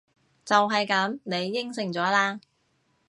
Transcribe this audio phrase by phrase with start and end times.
[0.43, 1.19] 就係噉！
[1.25, 2.39] 你應承咗喇！